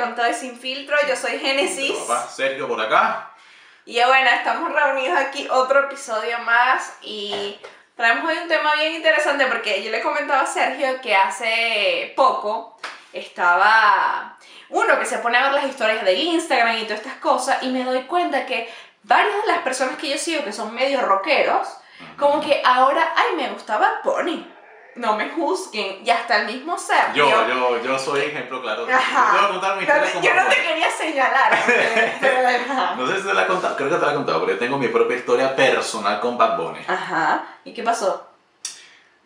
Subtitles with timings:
[0.00, 0.96] con todo y sin filtro.
[1.08, 1.92] Yo soy Génesis.
[1.92, 3.30] Papá, Sergio por acá.
[3.84, 7.58] Y bueno, estamos reunidos aquí otro episodio más y
[7.96, 12.78] traemos hoy un tema bien interesante porque yo le comentaba a Sergio que hace poco
[13.12, 17.62] estaba uno que se pone a ver las historias de Instagram y todas estas cosas
[17.62, 18.72] y me doy cuenta que
[19.02, 21.68] varias de las personas que yo sigo que son medio rockeros,
[22.16, 24.44] como que ahora, ay, me gustaba Pony
[25.00, 27.12] no me juzguen, y hasta el mismo ser.
[27.14, 28.86] Yo, yo, yo soy ejemplo claro.
[28.92, 29.32] Ajá.
[29.32, 31.50] Te voy a contar mi historia No, yo no te quería señalar.
[32.96, 34.58] No sé si te la he contado, creo que te la he contado, porque yo
[34.58, 36.80] tengo mi propia historia personal con Bad Bunny.
[36.86, 38.26] Ajá, ¿y qué pasó?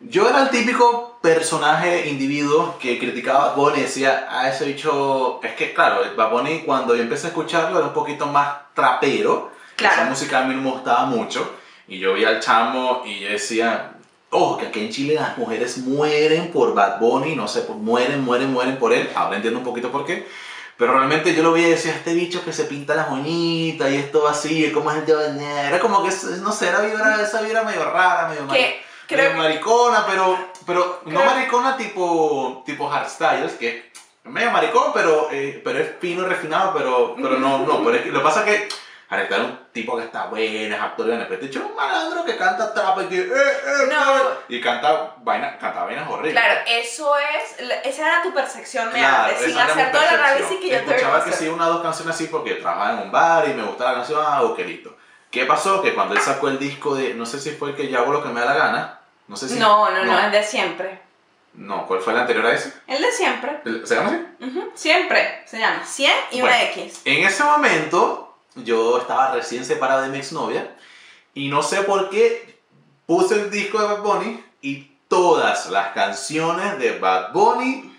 [0.00, 4.66] Yo era el típico personaje, individuo, que criticaba a Bad Bunny y decía, ah, ese
[4.66, 5.40] bicho...
[5.42, 9.50] Es que, claro, Bad Bunny cuando yo empecé a escucharlo era un poquito más trapero.
[9.76, 9.94] Claro.
[9.94, 11.58] Esa música a mí no me gustaba mucho.
[11.88, 13.93] Y yo veía al chamo y yo decía,
[14.34, 18.52] ojo, que aquí en Chile las mujeres mueren por Bad Bunny, no sé, mueren, mueren,
[18.52, 19.08] mueren por él.
[19.14, 20.26] Ahora entiendo un poquito por qué.
[20.76, 23.96] Pero realmente yo lo veía y decía, este bicho que se pinta las uñitas y
[23.96, 26.10] esto así, como es el de Era como que,
[26.42, 30.36] no sé, era vibra, esa vibra medio rara, medio Que creo medio maricona, pero,
[30.66, 33.68] pero no maricona tipo, tipo hardstyles, que
[34.24, 37.96] es medio maricón, pero, eh, pero es fino y refinado, pero, pero no, no, pero
[37.96, 38.68] es que lo que pasa es que
[39.36, 42.72] un tipo que está bueno, es actor, y de hecho es un malandro que canta
[42.72, 44.22] trap y que, eh, eh, No.
[44.48, 46.32] y canta, vaina, canta vainas horribles.
[46.32, 50.60] Claro, eso es, esa era tu percepción de Claro, antes, sin hacer todo el análisis
[50.60, 53.12] que yo te Escuchaba que sí, una o dos canciones así porque trabajaba en un
[53.12, 54.96] bar y me gustaba la canción, ah, ok, listo.
[55.30, 55.82] ¿Qué pasó?
[55.82, 58.12] Que cuando él sacó el disco de, no sé si fue el que yo hago
[58.12, 59.58] lo que me da la gana, no sé si...
[59.58, 61.00] No, no, no, el de siempre.
[61.54, 62.72] No, ¿cuál fue el anterior a ese?
[62.86, 63.60] El de siempre.
[63.64, 64.44] ¿El- ¿Se llama así?
[64.44, 65.42] Ujú, Siempre.
[65.46, 66.54] Se llama 100 y Bueno.
[66.56, 67.02] una X.
[67.04, 68.23] En ese momento,
[68.56, 70.74] yo estaba recién separado de mi exnovia
[71.34, 72.58] y no sé por qué
[73.06, 77.90] puse el disco de Bad Bunny y todas las canciones de Bad Bunny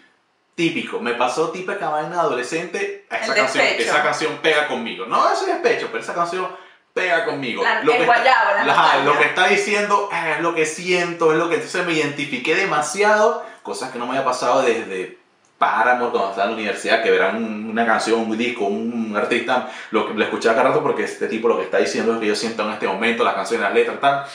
[0.55, 0.99] típico.
[0.99, 3.05] Me pasó típica vaina adolescente.
[3.09, 3.89] Esa El canción, despecho.
[3.91, 5.05] esa canción pega conmigo.
[5.05, 6.47] No ese despecho, pero esa canción
[6.93, 7.61] pega conmigo.
[7.61, 9.03] La- Lo el que- la nostalgia.
[9.03, 13.45] lo que está diciendo es lo que siento, es lo que entonces me identifiqué demasiado,
[13.63, 15.19] cosas que no me había pasado desde
[15.65, 20.09] Paramore cuando estaba en la universidad, que verán una canción, un disco, un artista, lo
[20.13, 22.63] lo escuchaba cada rato porque este tipo lo que está diciendo es que yo siento
[22.63, 24.25] en este momento, las canciones, las letras, tal.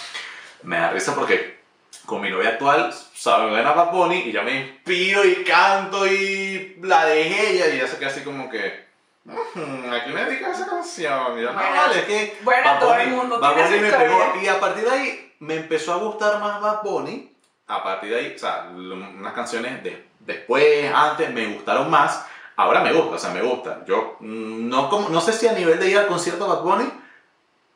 [0.62, 1.60] Me da risa porque
[2.06, 6.76] con mi novia actual, sabe, a Bad Bunny y yo me inspiro y canto y
[6.82, 8.88] la dejé ella y ella se queda así como que...
[9.26, 11.38] "Ujú, ¿A quién me dedicas esa canción?
[11.38, 13.68] Y yo, no, Bueno, vale, es que bueno, Bad todo el Bunny- mundo Bad tiene
[13.68, 14.32] Bunny me pegó.
[14.42, 17.32] Y a partir de ahí me empezó a gustar más Bad Bunny.
[17.68, 22.24] A partir de ahí, o sea, lo- unas canciones de, después, antes, me gustaron más.
[22.56, 23.80] Ahora me gusta, o sea, me gusta.
[23.86, 26.90] Yo mm, no, como, no sé si a nivel de ir al concierto Bad Bunny,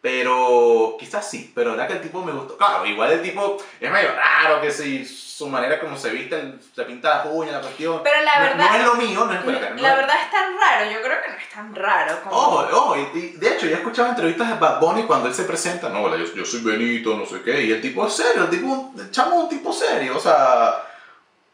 [0.00, 1.50] pero quizás sí.
[1.54, 2.56] Pero era que el tipo me gustó.
[2.58, 6.82] Claro, igual el tipo es medio raro, que si su manera como se viste, se
[6.84, 8.00] pinta las uñas, la cuestión.
[8.04, 10.16] Pero la No- verdad- No, es lo mío, no es espérate, no La es- verdad
[10.22, 12.36] es tan raro, yo creo que no es tan raro como...
[12.36, 15.34] Ojo, ojo, y, y de hecho yo he escuchado entrevistas de Bad Bunny cuando él
[15.34, 18.44] se presenta, no, yo, yo soy Benito, no sé qué, y el tipo es serio,
[18.44, 20.82] el tipo, el chamo es un tipo serio, o sea,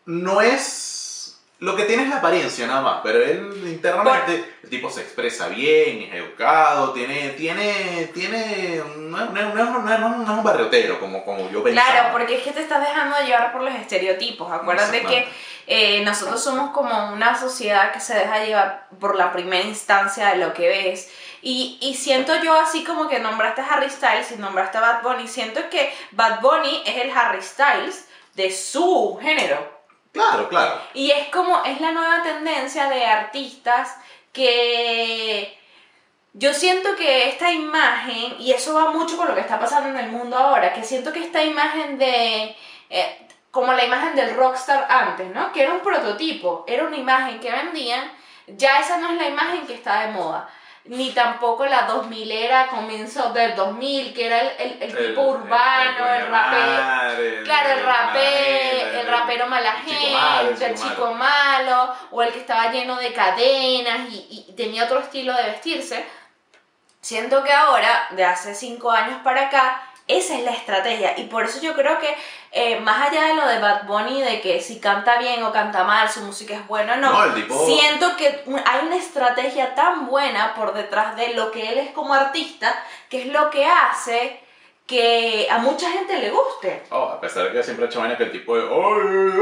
[0.06, 0.97] no es...
[1.59, 5.49] Lo que tiene es la apariencia nada más, pero él internamente, el tipo se expresa
[5.49, 10.99] bien, es educado, tiene, tiene, tiene, no, es- no, es- no, no, es- un barriotero
[10.99, 11.87] como, como yo pensaba.
[11.91, 14.50] Claro, porque es que te estás dejando llevar por los estereotipos.
[14.50, 15.28] Acuérdate que
[15.66, 20.37] eh, nosotros somos como una sociedad que se deja llevar por la primera instancia de
[20.37, 21.10] lo que ves.
[21.43, 25.03] Y, y siento yo así como que nombraste a Harry Styles y nombraste a Bad
[25.03, 25.28] Bunny.
[25.28, 29.79] Siento que Bad Bunny es el Harry Styles de su género.
[30.12, 30.81] Claro, claro.
[30.94, 33.97] Y es como, es la nueva tendencia de artistas
[34.32, 35.56] que
[36.32, 40.04] yo siento que esta imagen, y eso va mucho con lo que está pasando en
[40.04, 42.56] el mundo ahora, que siento que esta imagen de,
[42.88, 45.53] eh, como la imagen del rockstar antes, ¿no?
[45.53, 48.12] Que era un prototipo, era una imagen que vendían,
[48.47, 50.48] ya esa no es la imagen que está de moda.
[50.84, 56.06] Ni tampoco la 2000 era comienzo del 2000, que era el, el- el tipo urbano,
[56.14, 56.82] el, rapero.
[57.44, 62.97] Claro, el rapero, el rapero mala gente, el chico malo, o el que estaba lleno
[62.97, 66.04] de cadenas y, y tenía otro estilo de vestirse.
[67.03, 71.18] Siento que ahora, de hace cinco años para acá, esa es la estrategia.
[71.18, 72.14] Y por eso yo creo que,
[72.52, 75.84] eh, más allá de lo de Bad Bunny, de que si canta bien o canta
[75.84, 80.54] mal, su música es buena no, No, tipo- siento que hay una estrategia tan buena
[80.54, 82.74] por detrás de lo que él es como artista,
[83.08, 84.41] que es lo que hace
[84.86, 86.82] que a mucha gente le guste.
[86.91, 88.62] Oh, a pesar de que siempre he hecho vaina que el tipo de.
[88.62, 89.32] "Ay, ay,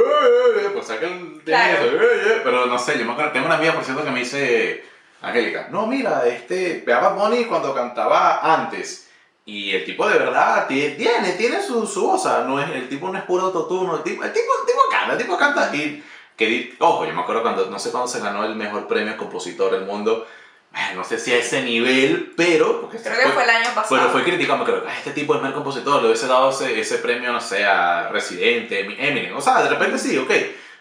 [0.58, 1.40] ay, ay", Pues saca el.
[1.42, 1.84] Claro.
[1.86, 3.32] eso, Pero no sé, yo me acuerdo.
[3.32, 4.84] Tengo una amiga, por cierto, que me dice.
[5.22, 6.82] Angélica, no, mira, este.
[6.86, 9.07] Ve a Bad Bunny cuando cantaba antes.
[9.48, 12.24] Y el tipo de verdad tie- tiene, tiene su, su voz.
[12.26, 13.94] o sea, no es, el tipo no es puro autotune.
[13.94, 15.74] El tipo, el tipo, el tipo canta, el tipo canta.
[15.74, 16.04] Y
[16.36, 19.72] que, ojo, yo me acuerdo cuando, no sé cuándo se ganó el mejor premio compositor
[19.72, 20.26] del mundo,
[20.74, 22.82] eh, no sé si a ese nivel, pero...
[22.82, 23.86] Porque Creo que fue el año pasado.
[23.88, 26.98] Pero fue criticado, creo que este tipo es mal compositor, le hubiese dado ese, ese
[26.98, 29.34] premio, no sé, a Residente, Eminem.
[29.34, 30.30] O sea, de repente sí, ok.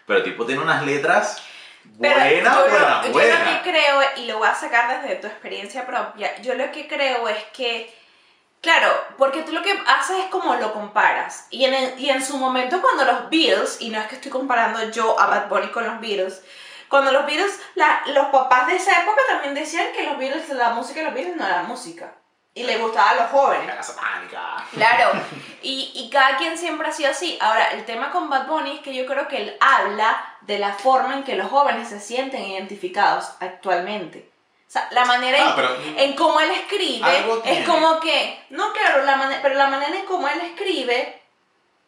[0.05, 1.41] Pero el tipo tiene unas letras
[2.01, 5.15] Pero buenas, yo, lo- buenas, yo lo que creo, y lo voy a sacar desde
[5.15, 7.91] tu experiencia propia, yo lo que creo es que,
[8.61, 11.47] claro, porque tú lo que haces es como lo comparas.
[11.49, 14.31] Y en, el- y en su momento cuando los Beatles, y no es que estoy
[14.31, 16.43] comparando yo a Bad Bunny con los Beatles,
[16.89, 20.69] cuando los Beatles, la- los papás de esa época también decían que los Beatles, la
[20.69, 22.13] música de los Beatles no era música.
[22.53, 23.67] Y le gustaba a los jóvenes.
[24.73, 25.11] Claro,
[25.61, 27.37] y, y cada quien siempre ha sido así.
[27.39, 30.73] Ahora, el tema con Bad Bunny es que yo creo que él habla de la
[30.73, 34.31] forma en que los jóvenes se sienten identificados actualmente.
[34.67, 37.07] O sea, la manera Ah, en, en cómo él escribe
[37.45, 41.21] es como que, no claro, la pero la manera en cómo él escribe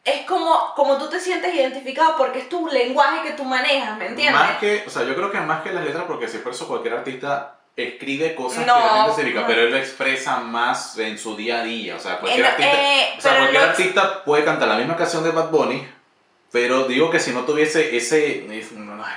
[0.06, 4.08] es como, como tú te sientes identificado porque es tu lenguaje que tú manejas, ¿me
[4.08, 4.34] entiendes?
[4.42, 6.68] Más que, o sea, yo creo que más que las letras, porque si por eso
[6.70, 9.48] cualquier artista escribe cosas No, que la gente se dedica, no.
[9.48, 11.96] pero él lo expresa más en su día a día.
[11.96, 15.24] O sea, cualquier Eh, artista, eh, o sea, cualquier artista puede cantar la misma canción
[15.24, 15.86] de Bad Bunny,
[16.52, 18.46] pero digo que si no tuviese ese,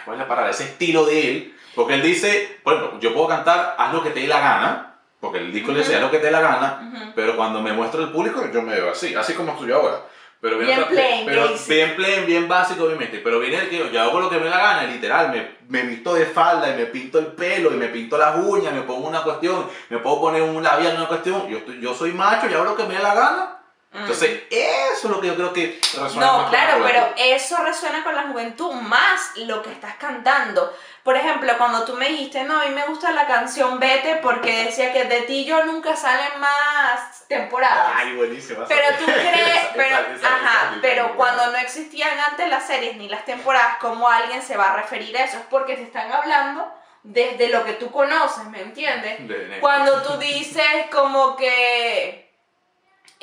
[0.04, 0.50] ¿cuál es la palabra?
[0.50, 4.20] Ese estilo de él, porque él dice, ejemplo, yo puedo cantar haz lo que te
[4.20, 5.96] dé la gana, porque el disco le dice Ujú.
[5.98, 7.12] haz lo que te dé la gana, Ujú.
[7.14, 10.00] pero cuando me muestro el público, yo me veo así, así como estoy yo ahora.
[10.40, 13.18] Pero Bien otra- plain, pero bien plain, bien básico, obviamente.
[13.22, 15.30] Pero viene el que yo, hago lo que me da la gana, literal.
[15.30, 18.74] Me, me visto de falda y me pinto el pelo y me pinto las uñas,
[18.74, 21.46] me pongo una cuestión, me puedo poner un labial en una cuestión.
[21.48, 23.58] Yo, yo soy macho y hago lo que me da la gana.
[23.92, 23.98] Mm.
[23.98, 27.14] Entonces, eso es lo que yo creo que resuena más No, con claro, la pero
[27.16, 30.74] eso resuena con la juventud más lo que estás cantando.
[31.02, 34.64] Por ejemplo, cuando tú me dijiste, no, a mí me gusta la canción Vete porque
[34.64, 37.92] decía que de ti yo nunca salen más temporadas.
[37.94, 38.64] Ay, buenísimo.
[38.66, 43.76] Pero tú crees, pero, ajá, pero cuando no existían antes las series ni las temporadas,
[43.80, 45.36] ¿cómo alguien se va a referir a eso?
[45.36, 46.72] Es porque te están hablando
[47.02, 49.18] desde lo que tú conoces, ¿me entiendes?
[49.60, 52.21] Cuando tú dices como que,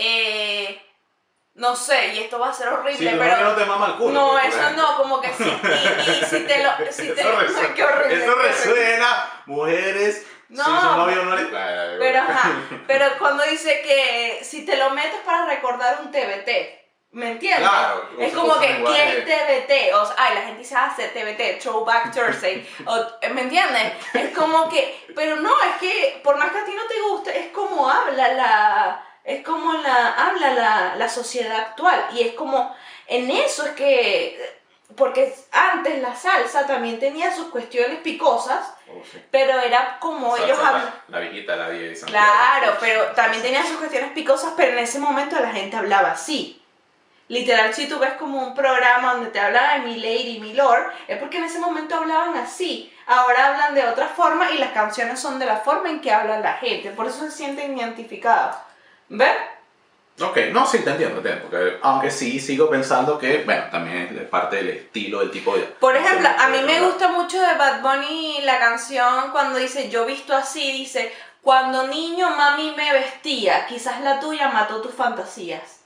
[0.02, 0.82] eh,
[1.56, 4.14] no sé, y esto va a ser horrible, Sí, pero, no te mama el culo.
[4.14, 4.82] No, por eso ejemplo.
[4.82, 5.44] no, como que sí.
[5.44, 6.72] Y, y si te lo.
[6.90, 7.74] Si te, Eso resuena.
[7.76, 8.24] qué horrible.
[8.24, 10.26] Eso qué resuena, mujeres.
[10.48, 11.46] No, si su novio no le.
[12.00, 12.52] Pero ajá,
[12.88, 16.50] pero cuando dice que si te lo metes para recordar un TBT,
[17.12, 17.70] ¿me entiendes?
[17.70, 18.68] Claro, es como que.
[18.68, 19.96] ¿qué es TBT?
[19.96, 23.94] O sea, ay, la gente ah, sí, TBT, Throwback Thursday, o, ¿me entiendes?
[24.14, 27.38] Es como que, pero no, es que por más que a ti no te guste,
[27.38, 32.76] es como habla la, es como la, habla la, la sociedad actual, y es como,
[33.08, 34.60] en eso es que,
[34.96, 39.24] porque antes la salsa también tenía sus cuestiones picosas, Oh, sí.
[39.30, 40.94] pero era como Salsa, ellos la- hablan.
[41.10, 42.26] La viejita, la vieja de Santiago.
[42.26, 46.56] Claro, pero también tenía sus cuestiones picosas, pero en ese momento la gente hablaba así.
[47.28, 50.92] Literal, si tú ves como un programa donde te habla de mi lady, mi lord,
[51.08, 52.92] es porque en ese momento hablaban así.
[53.06, 56.40] Ahora hablan de otra forma y las canciones son de la forma en que habla
[56.40, 56.90] la gente.
[56.90, 58.56] Por eso se sienten identificados.
[59.10, 59.36] ¿Ves?
[60.22, 61.50] Ok, no, sí, te entiendo, te entiendo.
[61.50, 65.64] Porque, aunque sí sigo pensando que, bueno, también es parte del estilo, del tipo de.
[65.64, 69.58] Por ejemplo, de- a mí de- me gusta mucho de Bad Bunny la canción cuando
[69.60, 74.94] dice yo visto así, dice, cuando niño mami me vestía, quizás la tuya mató tus
[74.94, 75.79] fantasías.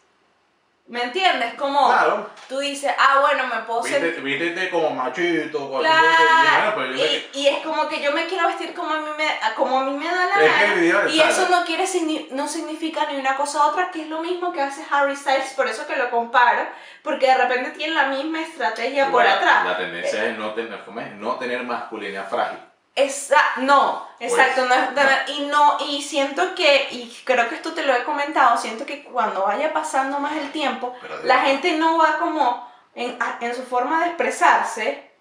[0.85, 1.53] ¿Me entiendes?
[1.53, 2.29] Como Claro.
[2.49, 4.21] tú dices, ah, bueno, me puedo Viste, sentir...
[4.21, 6.87] viste como machito, Claro, cosa,
[7.33, 9.25] y es como que yo me quiero vestir como a mí me,
[9.55, 11.09] como a mí me da la gana.
[11.09, 14.19] Y eso no quiere signi- no significa ni una cosa u otra, que es lo
[14.21, 16.67] mismo que hace Harry Styles, por eso que lo comparo,
[17.01, 19.65] porque de repente tienen la misma estrategia por atrás.
[19.65, 20.79] La tendencia es no tener,
[21.15, 22.59] no tener masculinidad frágil.
[22.95, 27.55] Esa- no, exacto, Pues, no es tener- y no, y siento que, y creo que
[27.55, 31.71] esto te lo he comentado, siento que cuando vaya pasando más el tiempo, la gente
[31.77, 35.11] no va como en, en su forma de expresarse,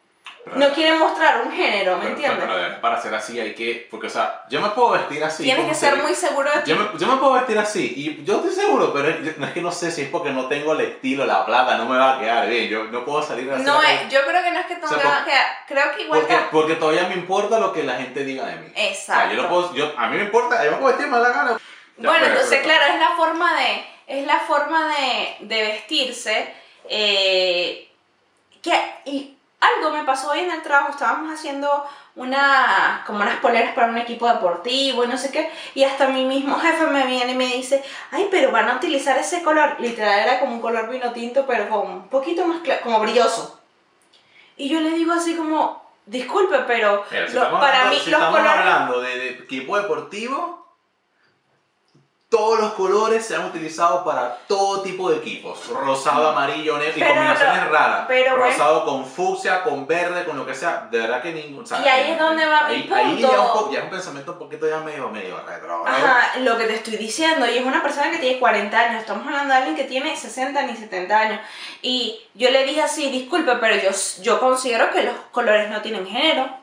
[0.57, 2.39] no quiere mostrar un género, ¿me pero- entiendes?
[2.41, 5.45] pero, pero para ser así hay que, porque o sea, yo me puedo vestir así.
[5.45, 6.71] Tienes que ser se- muy seguro de ti.
[6.71, 9.09] Yo me, yo me puedo vestir así y yo estoy seguro, pero
[9.39, 11.87] no es que no sé si es porque no tengo el estilo, la plata, no
[11.87, 12.69] me va a quedar bien.
[12.69, 13.63] Yo no puedo salir así.
[13.63, 15.33] No es, yo creo que no es que O sea, tenga por- que,
[15.69, 18.57] creo que igual porque, está- porque todavía me importa lo que la gente diga de
[18.57, 18.67] mí.
[18.71, 19.35] O sea, Exacto.
[19.35, 21.59] yo no puedo, yo, a mí me importa, yo me puedo vestir más la gana.
[21.99, 26.55] Ya, Bueno, entonces, claro, es la forma de, es la forma de, de vestirse.
[26.89, 27.89] eh,
[28.61, 29.37] que, y
[29.77, 31.85] algo me pasó hoy en el trabajo, estábamos haciendo
[32.17, 36.25] una, como unas poleras para un equipo deportivo y no sé qué, y hasta mi
[36.25, 40.19] mismo jefe me viene y me dice, ay, pero van a utilizar ese color, literal
[40.21, 43.61] era como un color vino tinto, pero como un poquito más claro, como brilloso.
[44.57, 48.11] Y yo le digo así como, disculpe, pero Mira, si lo- estamos para mí si
[48.11, 48.59] los estamos colores...
[48.61, 50.62] hablando de, de equipo deportivo,
[52.33, 55.69] todos los colores se han utilizado para todo tipo de equipos.
[55.69, 58.05] Rosado, amarillo, negro y combinaciones no- raras.
[58.09, 58.47] pero bueno.
[58.51, 60.89] Rosado con fucsia, con verde, con lo que sea.
[60.91, 61.63] De verdad que ningún.
[61.63, 63.31] o sea, Y ahí es donde va mi ahí, Ahí punto.
[63.31, 65.85] ya, un ya es un pensamiento un poquito ya medio, medio retro.
[65.87, 69.27] Ajá, lo que te estoy diciendo, y es una persona que tiene 40 años, estamos
[69.27, 71.41] hablando de alguien que tiene 60 ni 70 años.
[71.83, 73.91] Y yo le dije así, disculpe, pero yo,
[74.23, 76.62] yo considero que los colores no tienen género.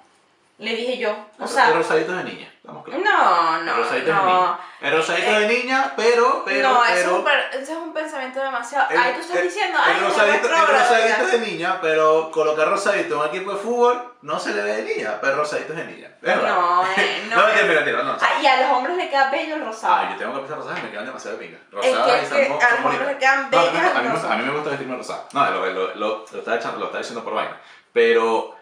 [0.59, 3.01] Le dije yo, o sea, rosadito es de niña, estamos claros.
[3.05, 4.25] no, el no, rosadito es de no.
[4.25, 4.59] niña.
[4.81, 7.15] El rosadito es de niña, pero, pero, no, eso es, pero.
[7.15, 8.89] un, per- eso es un pensamiento demasiado.
[8.89, 11.79] El- Ay, tú estás el- diciendo, el ay, es rosadito, el rosadito es de niña,
[11.81, 15.37] pero colocar rosadito en un equipo de fútbol no se le ve de niña, pero
[15.37, 16.07] rosadito es de niña.
[16.07, 16.49] Es verdad.
[16.49, 17.35] No, eh, no.
[17.37, 18.17] no, mentira, mentira, mentira, no.
[18.19, 19.93] Ah, y a los hombres le queda bello el rosado.
[19.95, 21.61] Ah, yo tengo que pensar rosadas y me quedan demasiado pingas.
[21.61, 23.79] Es Rosadas que- y es que a los hombres le quedan No, a mí me-
[23.79, 24.01] bellas a,
[24.35, 25.23] mí me, gusta vestirme rosada.
[25.31, 27.57] No, lo, lo, lo, lo, estaba echando- lo estaba diciendo por vaina.
[27.93, 28.55] Pero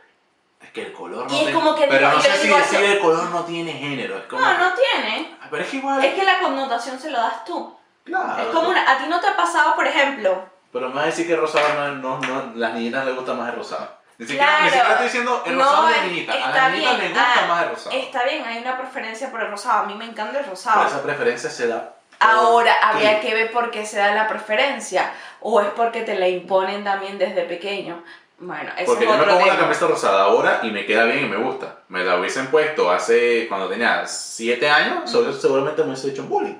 [0.61, 2.37] es que el color no Y es tiene- como que Pero digo- no sé le
[2.37, 4.17] si decir el color no tiene género.
[4.17, 5.35] Es como, No, no tiene.
[5.49, 6.03] Pero es que igual.
[6.03, 7.75] Es que la connotación se lo das tú.
[8.03, 8.41] claro.
[8.41, 11.05] Es como una, a ti no te ha pasado, por ejemplo, Pero me va a
[11.07, 13.97] decir que el rosado no, no, no las niñitas les gusta más el rosado.
[14.17, 14.63] Ni siquiera, Claro.
[14.63, 16.33] ni siquiera estoy diciendo el No, rosado de es- niñita.
[16.33, 17.13] A está las niñitas bien.
[17.13, 17.95] les gusta Ah, más el rosado.
[17.97, 19.79] está bien, hay una preferencia por el rosado.
[19.79, 20.87] A mí me encanta el Pero rosado.
[20.87, 21.93] esa preferencia se da.
[22.19, 25.11] Ahora habría que ver por qué se da la preferencia.
[25.39, 28.03] O es porque te la imponen también desde pequeño.
[28.39, 29.59] Bueno, eso Porque es yo me pongo la tema.
[29.59, 31.79] camiseta rosada ahora y me queda bien y me gusta.
[31.87, 36.29] Me la hubiesen puesto hace cuando tenía 7 años, solo- seguramente me hubiese hecho un
[36.29, 36.57] bullying.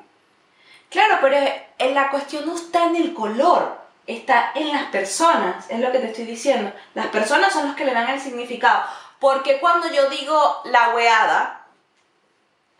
[0.90, 1.38] Claro, pero
[1.78, 6.00] en la cuestión no está en el color, está en las personas, es lo que
[6.00, 6.72] te estoy diciendo.
[6.96, 8.84] Las personas son los que le dan el significado.
[9.20, 11.66] Porque cuando yo digo la weada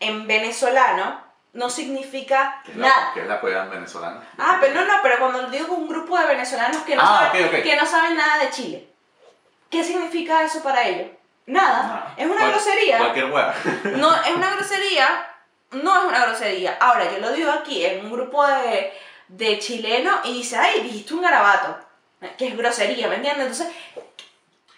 [0.00, 1.20] en venezolano,
[1.52, 3.10] no significa Que es la, nada.
[3.14, 4.22] que es la poesía venezolana.
[4.38, 7.02] Ah, pero no, no, pero cuando lo digo con un grupo de venezolanos que no,
[7.02, 7.62] Ah, saben, ok, ok.
[7.62, 8.87] que no saben nada de Chile,
[9.70, 11.08] ¿qué significa eso para ellos?
[11.46, 12.14] Nada.
[12.16, 12.98] Es una Cual- grosería.
[12.98, 13.54] Cualquier wea.
[13.96, 15.26] No, es una grosería.
[15.72, 16.76] No es una grosería.
[16.80, 18.92] Ahora, yo lo digo aquí en un grupo de,
[19.28, 21.78] de chilenos y dice, ay, dijiste un garabato.
[22.36, 23.46] Que es grosería, ¿me entiendes?
[23.60, 23.68] Entonces,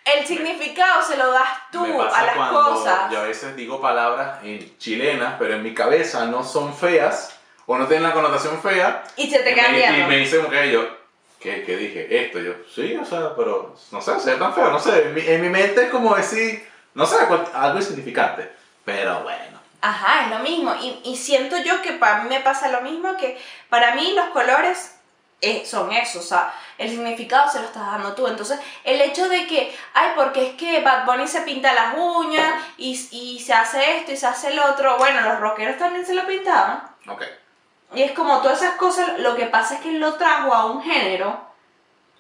[0.05, 3.11] el significado se lo das tú a las cosas.
[3.11, 7.79] yo a veces digo palabras en chilenas, pero en mi cabeza no son feas o
[7.79, 9.05] no tienen la connotación fea.
[9.17, 10.87] Y se te quedan y me dicen que yo,
[11.41, 12.25] ¿qué, ¿qué dije?
[12.25, 15.09] Esto, yo, sí, o sea, pero no sé, se ve tan feo, no sé.
[15.09, 17.17] En mi, en mi mente es como decir, no sé,
[17.55, 18.53] algo insignificante.
[18.85, 19.61] Pero bueno.
[19.81, 20.75] Ajá, es lo mismo.
[20.75, 24.27] Y, y siento yo que para mí me pasa lo mismo que para mí los
[24.31, 24.97] colores
[25.41, 28.27] eh, son eso, o sea, el significado se lo estás dando tú.
[28.27, 32.63] Entonces, el hecho de que, ay, porque es que Bad Bunny se pinta las uñas
[32.77, 36.15] y, y se hace esto y se hace el otro, bueno, los rockeros también se
[36.15, 36.83] lo pintaban.
[37.09, 37.23] Ok.
[37.95, 40.67] Y es como todas esas cosas, lo que pasa es que él lo trajo a
[40.67, 41.41] un género.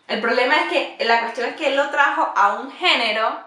[0.09, 3.39] El problema es que, la cuestión es que él lo trajo a un género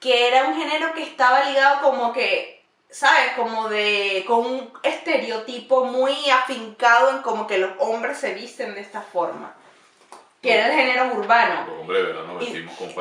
[0.00, 3.32] que era un género que estaba ligado como que, ¿sabes?
[3.36, 8.80] Como de, con un estereotipo muy afincado en como que los hombres se visten de
[8.80, 9.54] esta forma.
[10.42, 11.72] Que era el género urbano.
[11.80, 12.24] Hombre, ¿verdad?
[12.24, 12.92] Nos Y- vestimos con.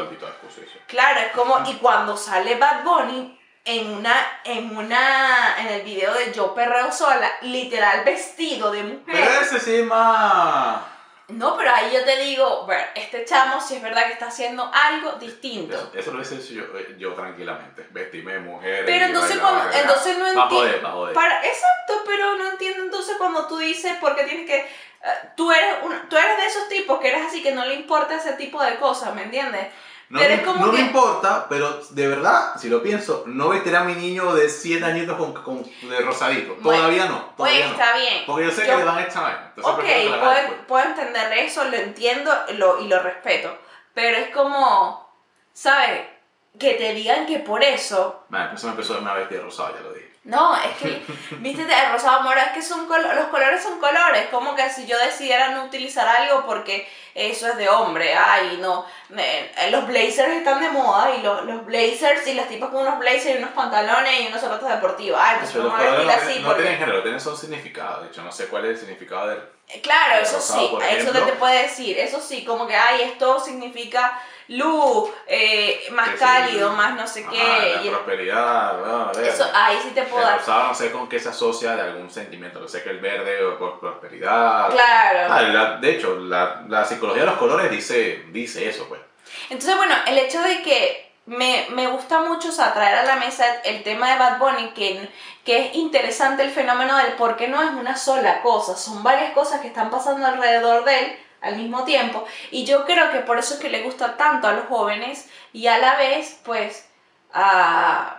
[0.86, 6.14] Claro, es como, y cuando sale Bad Bunny en una, en una, en el video
[6.14, 9.04] de Yo Perreo Sola, literal vestido de mujer.
[9.06, 10.82] Pero ese sí más...
[11.28, 14.70] No, pero ahí yo te digo, bueno, este chamo sí es verdad que está haciendo
[14.74, 15.74] algo distinto.
[15.76, 17.88] Eso, eso lo hubiese hecho yo, eh, yo tranquilamente.
[17.92, 18.84] Vestirme de mujer.
[18.86, 21.14] Pero entonces cuando- entonces no Pa' enti- joder, pa' joder.
[21.14, 24.70] Para, exacto, pero no entiendo entonces cuando tú dices, porque tienes que, eh,
[25.38, 28.16] tú, eres un- tú eres de esos tipos que eres así, que no le importa
[28.16, 29.68] ese tipo de cosas, ¿me entiendes?
[30.12, 33.24] No, pero me, es como no que- me importa, pero de verdad, si lo pienso,
[33.28, 36.56] no vestiré a mi niño de 7 añitos con, con, de rosadito.
[36.60, 37.34] Bueno, todavía no.
[37.38, 37.72] Pues Todavía no.
[37.72, 38.24] está bien.
[38.28, 39.54] Porque yo sé Yo- que le dan esta vaina.
[39.64, 43.58] Ok, puedo, puedo entender eso, lo entiendo lo, y lo respeto.
[43.94, 45.10] Pero es como,
[45.54, 46.02] ¿sabes?
[46.60, 48.26] Que te digan que por eso.
[48.30, 50.12] Vale, pues me empezó a darme a vestir de rosado, ya lo dije.
[50.24, 51.02] No, es que,
[51.40, 54.28] viste, el rosado moro, es que son los colores son colores.
[54.30, 58.86] Como que si yo decidiera no utilizar algo porque eso es de hombre, ay, no.
[59.10, 63.00] me- los blazers están de moda y los, los blazers y las tipas con unos
[63.00, 65.20] blazers y unos pantalones y unos zapatos deportivos.
[65.22, 66.62] Ay, pues no, así no porque.
[66.64, 68.02] tienen género, tienen son significado.
[68.04, 69.42] De hecho, no sé cuál es el significado del.
[69.82, 71.26] Claro, El eso rosado, sí, eso ejemplo.
[71.26, 76.20] te puede decir, eso sí, como que, ay, esto significa luz, eh, más que sí,
[76.24, 77.76] cálido, más no sé ajá, qué.
[77.78, 79.28] La y prosperidad, ver.
[79.28, 80.40] eso, ahí sí te puedo El dar.
[80.40, 82.60] rosado no sé con qué se asocia de algún sentimiento.
[82.60, 84.70] No sé que el verde o por prosperidad.
[84.72, 85.20] Claro.
[85.34, 89.00] Ah, la- de hecho, la, la psicología de los colores dice, dice eso, pues.
[89.50, 93.16] Entonces, bueno, el hecho de que me, me gusta mucho o sea, traer a la
[93.16, 95.10] mesa el tema de Bad Bunny, que,
[95.46, 99.32] que es interesante el fenómeno del por qué no es una sola cosa, son varias
[99.32, 102.26] cosas que están pasando alrededor de él al mismo tiempo.
[102.52, 105.68] Y yo creo que por eso es que le gusta tanto a los jóvenes y
[105.68, 106.90] a la vez, pues,
[107.34, 108.18] a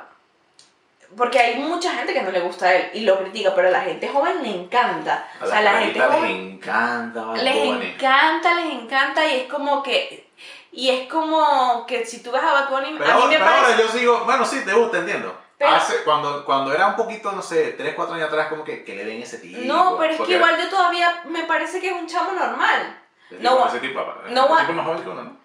[1.14, 3.71] porque hay mucha gente que no le gusta a él y lo critica, pero a
[3.71, 5.28] la gente joven le encanta.
[5.38, 9.49] A o sea, la gente joven les encanta Bad les encanta, les encanta y es
[9.49, 10.32] como que
[10.73, 13.35] y es como que si tú vas a Bad Bunny, Pero, a mí ahora, me
[13.37, 15.38] pero ahora parece yo sigo, bueno, sí, te gusta, entiendo.
[15.59, 18.83] Pero- Hace, cuando, cuando era un poquito, no sé, 3, 4 años atrás, como que,
[18.83, 19.61] que le den ese tipo.
[19.64, 22.99] No, pero es que igual yo todavía me parece que es un chamo normal.
[23.38, 24.00] no tipo- ese tipo,
[24.31, 25.37] no va- tipo más joven que uno, ¿no?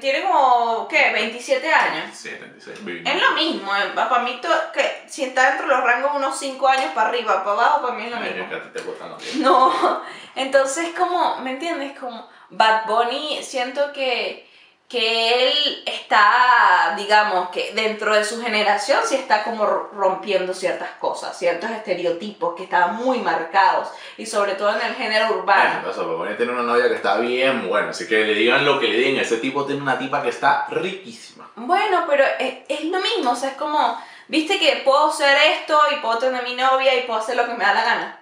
[0.00, 1.10] Tiene como, ¿qué?
[1.12, 2.16] 27 años.
[2.16, 2.78] Sí, 36.
[3.04, 6.38] Es lo mismo, eh, para mí to- que si está dentro de los rangos unos
[6.38, 8.48] 5 años para arriba, para abajo, para mí es lo Ay, mismo.
[8.48, 9.34] que a ti te gustan los.
[9.36, 10.02] No,
[10.36, 11.98] entonces como, ¿me entiendes?
[11.98, 14.47] Como Bad Bunny, siento que,
[14.88, 21.38] que él está, digamos, que dentro de su generación sí está como rompiendo ciertas cosas,
[21.38, 25.88] ciertos estereotipos que estaban muy marcados y sobre todo en el género Bueno, urbano.
[25.90, 28.88] o sea, tiene una novia que está bien buena, así que le digan lo que
[28.88, 29.20] le digan.
[29.22, 31.50] Ese tipo tiene una tipa que está riquísima.
[31.56, 35.78] Bueno, pero es, es lo mismo, o sea, es como, viste que puedo ser esto
[35.92, 38.14] y puedo tener mi novia y puedo hacer lo que me da la gana.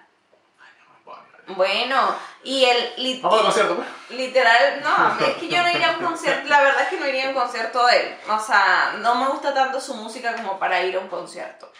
[1.55, 2.13] Bueno,
[2.47, 3.19] y el...
[3.21, 3.87] Vamos al concierto, pues.
[4.09, 7.07] Literal, no, es que yo no iría a un concierto, la verdad es que no
[7.07, 8.17] iría a un concierto de él.
[8.29, 11.71] O sea, no me gusta tanto su música como para ir a un concierto.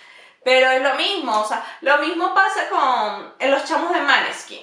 [0.43, 4.61] Pero es lo mismo, o sea, lo mismo pasa con en los chamos de Maneskin.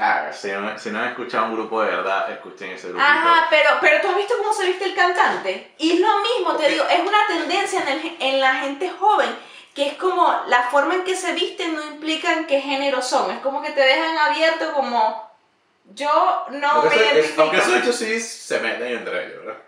[0.00, 3.06] Ah, si no, si no han escuchado un grupo de verdad, escuchen ese grupito.
[3.06, 5.74] Ajá, pero, pero tú has visto cómo se viste el cantante.
[5.78, 9.28] Y es lo mismo, te digo, es una tendencia en, el- en la gente joven,
[9.78, 13.30] que es como la forma en que se visten no implica en qué género son.
[13.30, 15.30] Es como que te dejan abierto como
[15.94, 17.42] yo no aunque, me es- identifico.
[17.42, 19.62] aunque eso hecho sí se meten entre ellos, ¿verdad?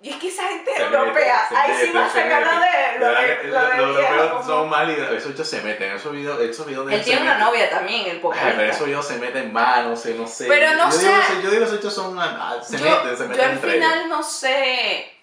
[0.00, 2.28] Y es que esa gente Se europea, meten, ahí sí va meten.
[2.28, 2.34] de
[3.00, 5.92] lo ¿Verdad de, lo de Los europeos como- son mal y esos hechos se meten.
[5.92, 7.46] Esos videos, esos videos de Él tiene una meten.
[7.46, 8.54] novia también, el vocalista.
[8.56, 10.46] pero esos videos se meten manos, no sé.
[10.46, 11.08] Pero no yo sé.
[11.08, 12.16] Digo, yo digo, los hechos son.
[12.16, 14.08] ah, Se yo, meten, se yo meten al entre final ellos.
[14.08, 15.17] no sé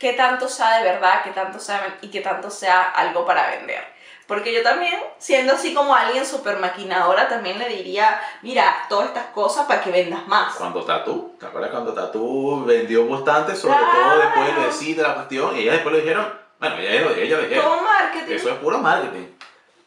[0.00, 3.84] qué tanto sea de verdad, qué tanto sea y qué tanto sea algo para vender.
[4.26, 9.26] Porque yo también, siendo así como alguien súper maquinadora, también le diría, mira, todas estas
[9.26, 10.54] cosas para que vendas más.
[10.54, 13.54] Cuando Tatu, ¿te acuerdas cuando Tatu vendió bastante?
[13.56, 13.90] Sobre Claro.
[13.92, 15.56] todo después del besito, la cuestión.
[15.56, 17.64] Y ellas después le dijeron, bueno, ella ella lo dijeron.
[17.64, 18.32] Todo marketing.
[18.34, 19.26] Eso es puro marketing.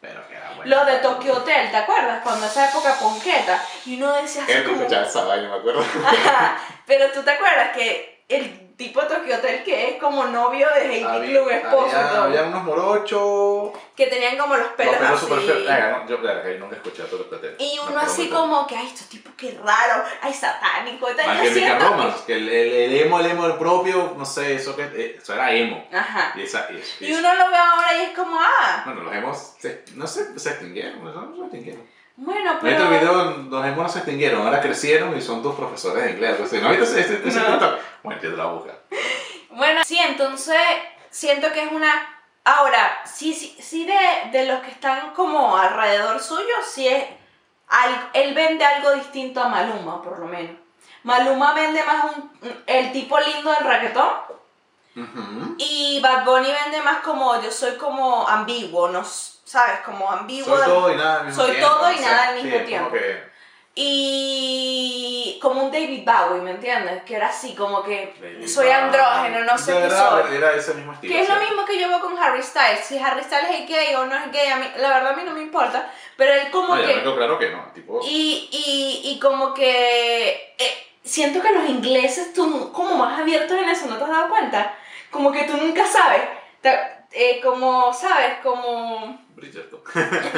[0.02, 0.76] Pero que era bueno.
[0.76, 2.20] Lo de Tokyo Hotel, ¿te acuerdas?
[2.22, 3.64] Cuando esa época ponqueta.
[3.86, 4.82] Y uno decía así como...
[4.82, 5.80] esa vaina, me acuerdo.
[5.80, 10.96] Ajá, Pero tú te acuerdas que el tipo Tokyo Hotel que es como novio de
[10.96, 13.70] Heidi Klum, esposo y había, había unos morochos.
[13.96, 15.62] que tenían como los pelos Los pelos así.
[15.64, 18.86] Venga, no, yo que nunca escuché a todo el Y uno así como que, ay,
[18.86, 21.26] estos tipos qué raro, ay, satánico y tal.
[21.26, 21.48] Más y
[22.26, 25.34] que el, el, el emo, el emo, el propio, no sé, eso que eh, eso
[25.34, 25.86] era emo.
[25.92, 26.32] Ajá.
[26.36, 29.14] Y esa, y, y- Y uno lo ve ahora y es como, ah, Bueno, los
[29.14, 31.94] emos, se- no sé, se extinguieron, no se extinguieron.
[32.16, 32.84] Bueno, En pero...
[32.84, 36.38] este video los no se extinguieron, ahora crecieron y son tus profesores de inglés.
[36.60, 37.42] ¿No viste No.
[37.52, 37.78] TikTok?
[38.02, 38.72] Bueno, yo te la busca.
[39.50, 40.56] Bueno, sí, entonces
[41.10, 42.10] siento que es una...
[42.44, 47.04] Ahora, sí, sí, sí de, de los que están como alrededor suyo, sí es...
[47.68, 50.56] al- él vende algo distinto a Maluma, por lo menos.
[51.04, 52.30] Maluma vende más un,
[52.66, 54.08] el tipo lindo del reggaetón
[54.96, 55.54] Ujú.
[55.58, 59.02] y Bad Bunny vende más como yo soy como ambiguo, ¿no?
[59.54, 59.78] ¿Sabes?
[59.86, 60.56] Como ambiguo.
[60.56, 61.68] Soy todo y nada al mismo Soy tiempo.
[61.74, 62.90] todo y nada al sí, mismo como tiempo.
[62.92, 63.34] que-
[63.76, 67.02] Y como un David Bowie, ¿me entiendes?
[67.04, 70.36] Que era así, como que Baby soy andrógeno, no sé qué soy.
[70.36, 71.12] Era ese mismo estilo.
[71.14, 71.40] Que es lo sí.
[71.46, 72.80] mismo que yo veo con Harry Styles.
[72.84, 75.22] Si Harry Styles es gay o no es gay, a mí, la verdad a mí
[75.24, 75.88] no me importa.
[76.16, 77.02] Pero él como No, que...
[77.02, 77.62] claro que no.
[77.72, 80.54] Tipo, Y, y, y como que...
[80.58, 84.28] eh, siento que los ingleses son como más abiertos en eso, ¿no te has dado
[84.30, 84.74] cuenta?
[85.10, 86.22] Como que tú nunca sabes.
[87.12, 88.38] Eh, como, ¿sabes?
[88.42, 89.18] Como...
[89.36, 89.80] Bridgerton.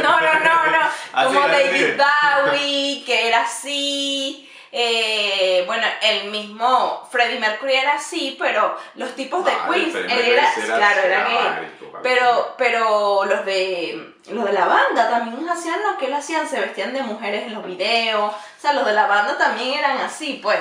[0.03, 0.79] No, no, no, no.
[1.13, 1.53] Así, Como así.
[1.53, 4.51] David Bowie, que era así.
[4.73, 10.33] eh, bueno, el mismo Freddie Mercury era así, pero los tipos de Ah, Freddie él
[10.33, 11.73] era, claro, era gay.
[12.03, 16.61] Pero, pero los de los de la banda también hacían lo que él hacían, se
[16.61, 18.33] vestían de mujeres en los videos.
[18.35, 20.59] O sea, los de la banda también eran así, pues.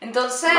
[0.00, 0.50] Entonces,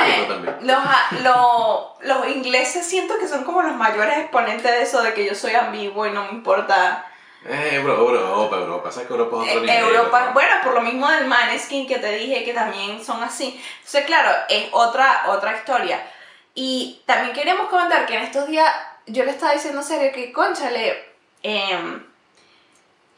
[0.62, 5.14] los, a- lo- los ingleses siento que son como los mayores exponentes de eso, de
[5.14, 7.06] que yo soy ambiguo y no me importa
[7.44, 8.92] Eh, bro, Europa, Europa.
[8.92, 9.96] ¿Sabes que Europa es otro Eh, nivel?
[9.96, 10.34] Europa, ¿no?
[10.34, 13.60] bueno, por lo mismo del Maneskin que te dije que también son así.
[13.78, 16.06] Entonces, claro, es otra, otra historia.
[16.54, 18.72] Y también queríamos comentar que en estos días
[19.08, 21.04] yo le estaba diciendo serio que, conchale,
[21.42, 22.06] em,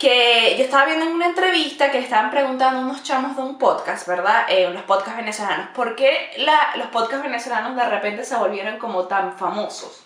[0.04, 3.42] que yo estaba viendo en una entrevista que le estaban preguntando a unos chamos de
[3.42, 4.46] un podcast, ¿verdad?
[4.50, 5.70] Eh, unos podcasts venezolanos.
[5.74, 10.04] ¿Por qué la- los podcasts venezolanos de repente se volvieron como tan famosos?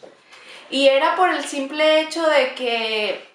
[0.70, 3.28] Y era por el simple hecho de que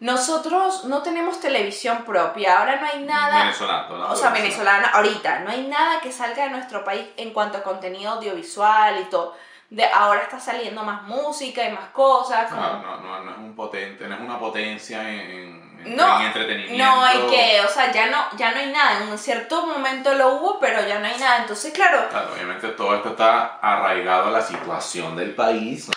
[0.00, 4.10] nosotros no tenemos televisión propia, ahora no hay nada, Venezolano, ¿no?
[4.12, 7.62] o sea, venezolana, ahorita, no hay nada que salga de nuestro país en cuanto a
[7.62, 9.34] contenido audiovisual y todo.
[9.70, 12.48] de ahora está saliendo más música y más cosas.
[12.50, 16.20] No, como- no, no, no es un potente, no es una potencia en, en- No,
[16.20, 16.84] en entretenimiento.
[16.84, 19.02] No hay que, o sea, ya no, ya no hay nada.
[19.02, 21.38] En un cierto momento lo hubo, pero ya no hay nada.
[21.38, 25.90] Entonces, claro, Claro, obviamente todo esto está arraigado a la situación del país.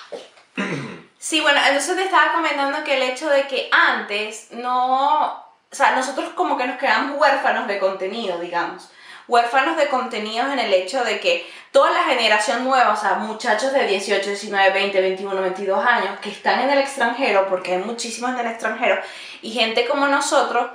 [1.19, 5.95] Sí, bueno, entonces te estaba comentando que el hecho de que antes no, o sea,
[5.95, 8.89] nosotros como que nos quedamos huérfanos de contenido, digamos.
[9.27, 13.73] Huérfanos de contenidos en el hecho de que toda la generación nueva, o sea, muchachos
[13.73, 18.31] de 18, 19, 20, 21, 22 años que están en el extranjero, porque hay muchísimos
[18.31, 19.01] en el extranjero,
[19.41, 20.67] y gente como nosotros,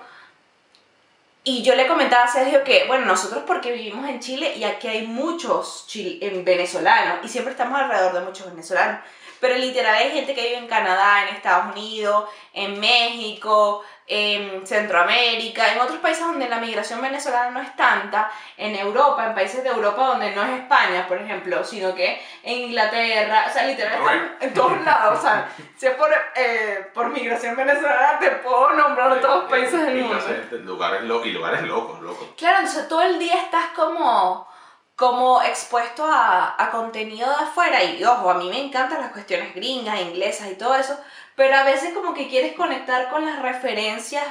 [1.45, 4.87] y yo le comentaba a Sergio que, bueno, nosotros porque vivimos en Chile y aquí
[4.87, 9.01] hay muchos en venezolanos y siempre estamos alrededor de muchos venezolanos,
[9.41, 15.73] pero literal hay gente que vive en Canadá, en Estados Unidos, en México, en Centroamérica,
[15.73, 19.71] en otros países donde la migración venezolana no es tanta, en Europa, en países de
[19.71, 24.13] Europa donde no es España, por ejemplo, sino que en Inglaterra, o sea, literal estamos
[24.41, 29.21] en todos lados, o sea, si es por, eh, por migración venezolana te puedo nombrar
[29.21, 30.19] todos los países del mundo.
[30.65, 32.29] lugares lo- y lugares locos, locos.
[32.37, 34.47] Claro, entonces todo el día estás como,
[34.97, 39.55] como expuesto a, a contenido de afuera y ojo, a mí me encantan las cuestiones
[39.55, 40.99] gringas, inglesas y todo eso,
[41.37, 44.25] pero a veces como que quieres conectar con las referencias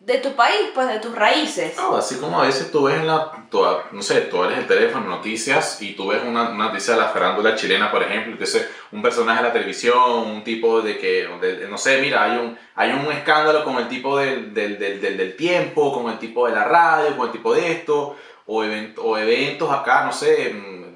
[0.00, 1.76] de tu país, pues de tus raíces.
[1.76, 4.66] No, así como a veces tú ves en la, toda- no sé, tú eres el
[4.66, 8.68] teléfono, noticias, y tú ves una, noticia de la farándula chilena, por ejemplo, que es
[8.90, 11.28] un personaje de la televisión, un tipo de que,
[11.70, 15.36] no sé, mira, hay un, hay un escándalo con el tipo del, del, del, del,
[15.36, 18.16] tiempo, con el tipo de la radio, con el tipo de esto,
[18.46, 20.52] o, event- o eventos acá, no sé,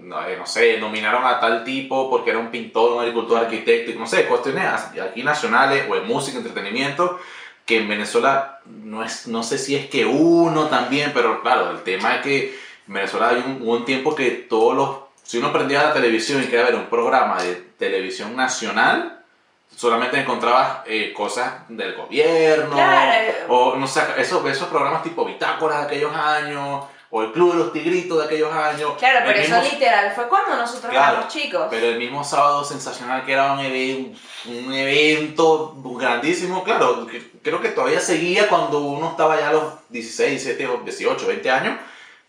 [0.07, 3.91] no, eh, no sé, nominaron a tal tipo porque era un pintor, un agricultor, arquitecto,
[3.91, 4.65] y no sé, cuestiones
[5.03, 7.19] aquí nacionales, o en música, entretenimiento,
[7.65, 11.83] que en Venezuela no, es, no sé si es que uno también, pero claro, el
[11.83, 15.53] tema es que en Venezuela hay un, hubo un tiempo que todos los, si uno
[15.53, 19.25] prendía la televisión y quería ver un programa de televisión nacional,
[19.75, 23.33] solamente encontrabas eh, cosas del gobierno, Claro.
[23.49, 26.85] o no sé, esos, esos programas tipo Bitácoras de aquellos años,
[27.17, 28.93] o el Club de los Tigritos de aquellos años.
[28.99, 31.67] Claro, pero eso literal fue cuando nosotros Claro, éramos chicos.
[31.71, 34.15] pero el mismo sábado sensacional que era un, even-
[34.47, 39.65] un evento grandísimo, claro, que- creo que todavía seguía cuando uno estaba ya a los
[39.89, 41.79] 16, 17, o 18, 20 años,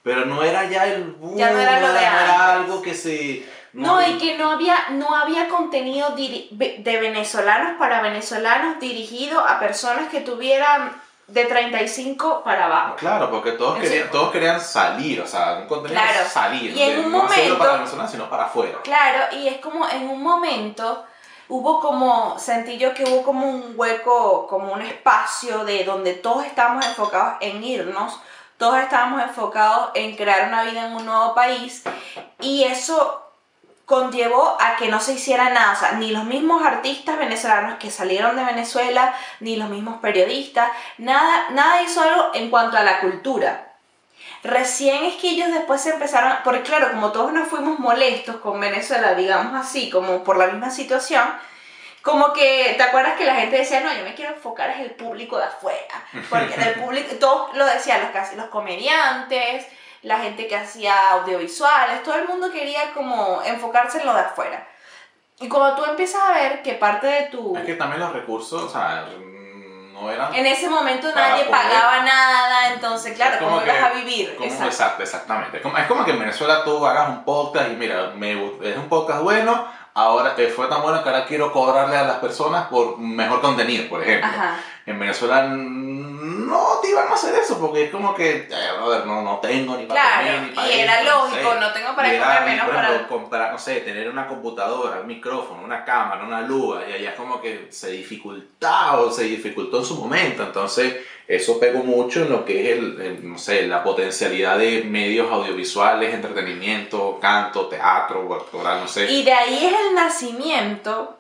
[0.04, 3.45] pero no era ya el boom, Ya no era lo de era algo que se...
[3.73, 10.08] No, y que no había, no había contenido de venezolanos para venezolanos dirigido a personas
[10.10, 10.93] que tuvieran
[11.28, 12.96] de 35 para abajo.
[12.96, 17.00] Claro, porque todos querían, todos querían salir, o sea, un contenido Claro, salir, y en
[17.06, 18.80] un no momento- para Venezuela, sino para afuera.
[18.84, 21.04] Claro, y es como en un momento
[21.50, 26.46] hubo como, sentí yo que hubo como un hueco, como un espacio de donde todos
[26.46, 28.18] estábamos enfocados en irnos,
[28.58, 31.84] todos estábamos enfocados en crear una vida en un nuevo país
[32.40, 33.27] y eso
[33.88, 37.89] conllevó a que no se hiciera nada, o sea, ni los mismos artistas venezolanos que
[37.89, 43.00] salieron de Venezuela, ni los mismos periodistas, nada, nada hizo algo en cuanto a la
[43.00, 43.71] cultura.
[44.43, 48.60] Recién es que ellos después se empezaron, porque claro, como todos nos fuimos molestos con
[48.60, 51.23] Venezuela, digamos así, como por la misma situación,
[52.02, 54.91] como que, ¿te acuerdas que la gente decía, no, yo me quiero enfocar en el
[54.91, 56.04] público de afuera?
[56.30, 59.65] Porque del público, todos lo decían, los, los comediantes,
[60.08, 64.65] la gente que hacía audiovisuales, todo el mundo quería como enfocarse en lo de afuera.
[65.39, 67.56] Y cuando tú empiezas a ver que parte de tu...
[67.58, 70.34] Es que también los recursos, o sea, mm, no eran...
[70.34, 74.34] En ese momento nadie pagaba nada, entonces, claro, ¿cómo ibas a vivir?
[74.36, 75.04] Como- Exacto.
[75.04, 75.58] exactamente.
[75.58, 78.32] Es como, que en Venezuela tú hagas un podcast y mira, me,
[78.63, 82.17] es un podcast bueno, ahora eh, fue tan bueno que ahora quiero cobrarle a las
[82.17, 84.30] personas por mejor contenido, por ejemplo.
[84.30, 84.56] Ajá.
[84.86, 85.43] En Venezuela
[86.48, 88.70] no te iban a hacer eso porque es como que, eh,
[89.06, 91.60] no, no tengo ni para Claro, comer, ni para y era esto, no lógico, sé.
[91.60, 92.88] no tengo para era, comer menos para...
[92.90, 97.10] ejemplo, comprar, no sé, tener una computadora, un micrófono, una cámara, una luz, y allá
[97.12, 100.44] es como que se dificultaba o se dificultó en su momento.
[100.44, 100.96] Entonces,
[101.28, 105.30] eso pegó mucho en lo que es el, el, no sé, la potencialidad de medios
[105.32, 109.12] audiovisuales, entretenimiento, canto, teatro, actoral, no sé.
[109.12, 111.18] Y de ahí es el nacimiento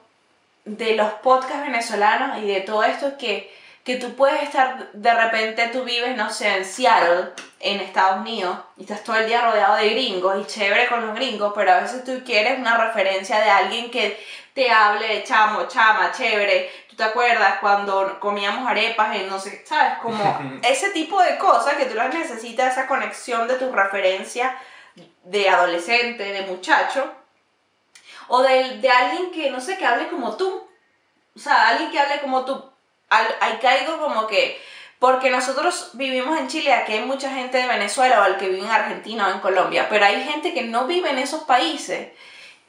[0.63, 3.53] de los podcasts venezolanos y de todo esto que,
[3.87, 7.29] que tú puedes estar, de repente tú vives, no sé, en Seattle,
[7.61, 11.15] en Estados Unidos, y estás todo el día rodeado de gringos y chévere con los
[11.15, 14.21] gringos, pero a veces tú quieres una referencia de alguien que
[14.53, 16.69] te hable de chamo, chama, chévere.
[16.89, 19.99] ¿Tú te acuerdas cuando comíamos arepas en no sé, sabes?
[19.99, 24.53] Como ese tipo de cosas que tú las necesitas, esa conexión de tu referencia
[25.23, 27.09] de adolescente, de muchacho,
[28.27, 30.67] o de, de alguien que, no sé, que hable como tú.
[31.33, 32.76] O sea, alguien que hable como tú.
[33.09, 34.61] Al- Ahí caigo como que,
[34.99, 38.65] porque nosotros vivimos en Chile, aquí hay mucha gente de Venezuela o el que vive
[38.65, 42.09] en Argentina o en Colombia, pero hay gente que no vive en esos países.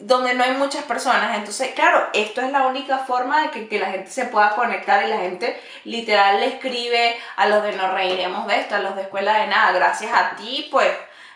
[0.00, 1.36] donde no hay muchas personas.
[1.36, 5.04] Entonces, claro, esto es la única forma de que, que, la gente se pueda conectar
[5.04, 8.94] y la gente literal le escribe a los de no reiremos de esto, a los
[8.96, 10.88] de escuela de nada, gracias a ti, pues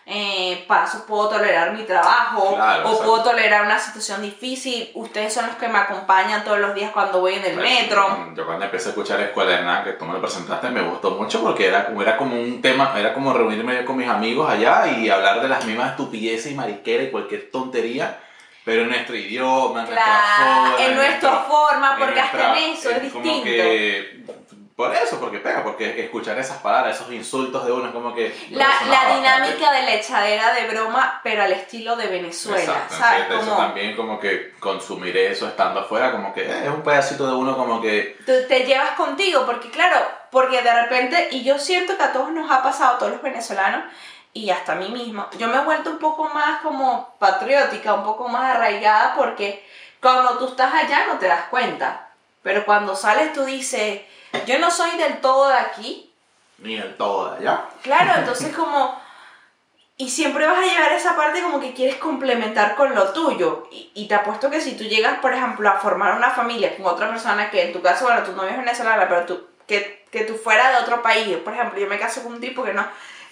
[0.05, 4.91] eh, paso, puedo tolerar mi trabajo o puedo tolerar una situación difícil.
[4.95, 8.33] Ustedes son los que me acompañan todos los días cuando voy en el pues, metro.
[8.35, 11.11] Yo cuando empecé a escuchar Escuela de Nada, que tú me lo presentaste, me gustó
[11.11, 15.09] mucho porque era, era como un tema, era como reunirme con mis amigos allá y
[15.09, 18.19] hablar de las mismas estupideces y mariqueras y cualquier tontería
[18.65, 20.75] pero en nuestro idioma, en nuestra forma.
[20.79, 23.43] En, nuestra forma, porque hasta en eso es, distinto.
[23.43, 24.23] Que,
[24.75, 28.35] por eso, porque pega, porque escuchar esas palabras, esos insultos de uno es como que...
[28.51, 33.25] La, la dinámica de la echadera de broma, pero al estilo de Venezuela, ¿sabes?
[33.27, 37.27] Como, eso también como que consumir eso estando afuera, como que eh, es un pedacito
[37.27, 38.17] de uno como que...
[38.25, 39.97] Te, te llevas contigo, porque claro,
[40.31, 43.21] porque de repente, y yo siento que a todos nos ha pasado, a todos los
[43.21, 43.83] venezolanos,
[44.33, 48.03] y hasta a mí mismo, yo me he vuelto un poco más como patriótica, un
[48.03, 49.63] poco más arraigada, porque
[50.01, 52.09] cuando tú estás allá no te das cuenta,
[52.43, 54.01] pero cuando sales tú dices
[54.45, 56.11] yo no soy del todo de aquí.
[56.59, 57.65] Ni del todo de allá.
[57.81, 59.01] Claro, entonces como...
[59.95, 63.67] Y siempre vas a llegar a esa parte como que quieres complementar con lo tuyo.
[63.71, 66.87] Y, y, te apuesto que si tú llegas, por ejemplo, a formar una familia con
[66.87, 70.23] otra persona que en tu caso, bueno, tu novia es venezolana, pero tú, que, que
[70.23, 71.37] tú fuera de otro país.
[71.37, 72.83] Por ejemplo, yo me caso con un tipo que no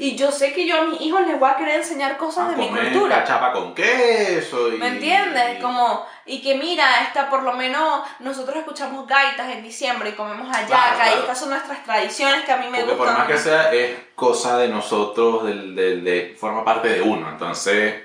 [0.02, 2.56] y yo sé que yo a mis hijos les voy a querer enseñar cosas de
[2.56, 3.24] mi cultura.
[3.24, 4.74] chapa con queso.
[4.74, 4.78] Y...
[4.78, 5.62] ¿Me entiendes?
[5.62, 10.48] Como, y que mira, esta por lo menos nosotros escuchamos gaitas en diciembre y comemos
[10.56, 13.16] ayaca y estas son nuestras tradiciones que a mí me Porque gustan.
[13.16, 17.28] por más que sea, es cosa de nosotros, del, del, de, forma parte de uno.
[17.30, 18.04] Entonces,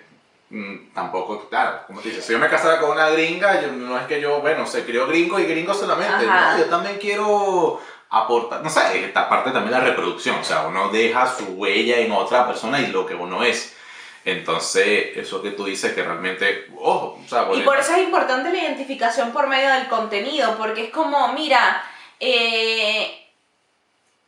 [0.50, 3.96] mm, tampoco, claro, como te dices, si yo me casara con una gringa, yo, no
[3.96, 6.26] es que yo, bueno, se crió gringo y gringo solamente.
[6.26, 10.88] No, yo también quiero aporta, no sé, esta parte también la reproducción, o sea, uno
[10.88, 13.75] deja su huella en otra persona y lo que uno es.
[14.26, 18.50] Entonces, eso que tú dices que realmente, ojo, o sea, Y por eso es importante
[18.50, 21.80] la identificación por medio del contenido, porque es como, mira,
[22.18, 23.24] eh,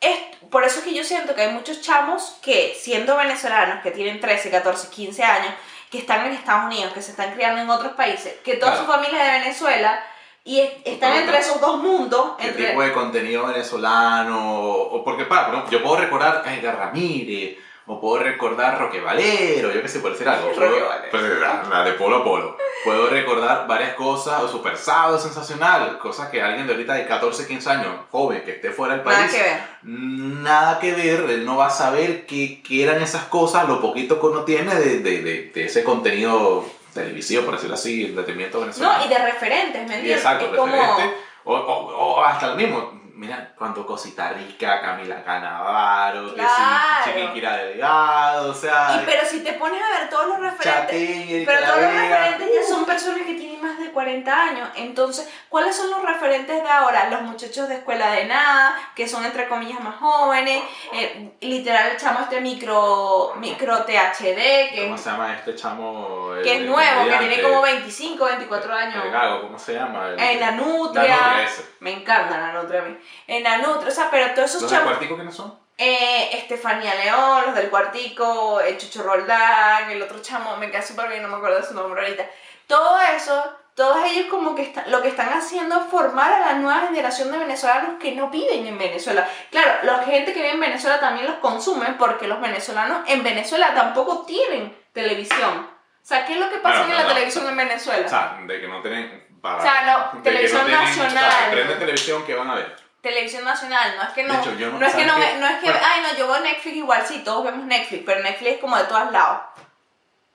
[0.01, 0.17] es,
[0.51, 4.21] por eso es que yo siento que hay muchos chamos que, siendo venezolanos, que tienen
[4.21, 5.53] 13, 14, 15 años,
[5.91, 8.85] que están en Estados Unidos, que se están criando en otros países, que toda su
[8.85, 10.05] familia es de Venezuela,
[10.45, 12.35] y están entre esos dos mundos.
[12.39, 14.71] ¿Qué tipo de contenido venezolano?
[14.71, 17.59] O porque, para, yo puedo recordar a Edgar Ramírez,
[17.89, 20.53] o puedo recordar Roque Valero, yo qué sé, por decir algo.
[21.11, 22.57] pues, la, de Polo Polo.
[22.85, 27.47] Puedo recordar varias cosas, o Super Sábado Sensacional, cosas que alguien de ahorita de 14,
[27.47, 29.19] 15 años, joven, que esté fuera del país.
[29.19, 29.61] Nada que ver.
[29.83, 34.27] Nada que ver, él no va a saber qué, eran esas cosas, lo poquito que
[34.27, 38.99] uno tiene de, de, de, de ese contenido televisivo, por decirlo así, entretenimiento venezolano.
[38.99, 40.17] No, y de referentes, ¿me entiendes?
[40.19, 47.05] Exacto, referente, o, o, o, hasta el mismo, mira, cuando Cosita Rica, Camila Canavaro, claro.
[47.05, 49.01] que sí, Chiquinquira Delgado, o sea...
[49.03, 51.45] Y, pero si te pones a ver todos los referentes...
[51.45, 55.77] pero todos los referentes ya son personas que tienen más de 40 años, entonces, ¿cuáles
[55.77, 57.11] son los referentes de ahora?
[57.11, 61.97] Los muchachos de escuela de nada, que son entre comillas más jóvenes, eh, literal el
[61.97, 64.83] chamo este micro, micro THD, que...
[64.85, 66.29] ¿Cómo se llama este chamo?
[66.45, 69.05] que es nuevo, que tiene como 25, 24 años.
[69.05, 70.11] El gago, ¿cómo se llama?
[70.11, 71.03] El, en la nutria.
[71.03, 71.49] La nutria
[71.81, 74.71] Me encanta la nutria a mí en la Nutria, o sea, pero todos esos ¿Los
[74.71, 75.59] del cuartico quiénes son?
[75.77, 81.09] Eh, Estefanía León, los del cuartico, el Chucho Roldán, el otro chamo, me queda súper
[81.09, 82.29] bien, no me acuerdo de su nombre ahorita.
[82.67, 86.81] Todo eso, todos ellos como que lo que están haciendo es formar a la nueva
[86.89, 89.29] generación de venezolanos que no viven en Venezuela.
[89.53, 93.73] Claro, la gente que vive en Venezuela también los consume porque los venezolanos en Venezuela
[93.73, 95.59] tampoco tienen televisión.
[95.61, 98.05] O sea, ¿qué es lo que pasa en la televisión en Venezuela?
[98.05, 99.28] O sea, de que no tienen...
[99.41, 101.33] Para, o sea, no, televisión nacional.
[101.49, 102.89] O prenden televisión, ¿qué van a ver?
[103.01, 104.41] televisión nacional, no es que no, no,
[104.87, 107.65] es que no, no es que, ay no, yo veo Netflix igual, sí, todos vemos
[107.65, 109.41] Netflix, pero Netflix es como de todos lados.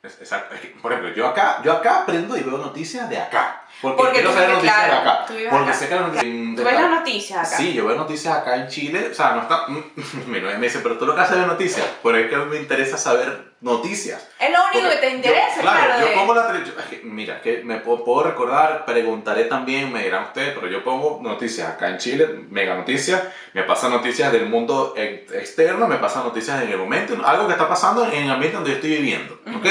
[0.02, 3.63] Exacto, por ejemplo, yo acá, yo acá aprendo y veo noticias de acá.
[3.84, 5.26] Porque, porque quiero saber noticias acá.
[5.52, 6.56] Porque sé que las noticias.
[6.56, 7.58] ¿Tú ves las noticias acá?
[7.58, 9.10] Sí, yo veo noticias acá en Chile.
[9.12, 9.68] O sea, no está.
[10.28, 11.86] me dice, pero tú lo que haces de noticias.
[12.02, 14.26] Por es que me interesa saber noticias.
[14.40, 16.00] Es lo único que te interesa, claro.
[16.00, 16.78] yo pongo la televisión.
[17.04, 21.90] Mira, que me puedo recordar, preguntaré también, me dirán ustedes, pero yo pongo noticias acá
[21.90, 23.22] en Chile, mega noticias.
[23.52, 27.68] Me pasan noticias del mundo externo, me pasan noticias en el momento, algo que está
[27.68, 29.42] pasando en el ambiente donde yo estoy viviendo.
[29.58, 29.68] ¿Ok?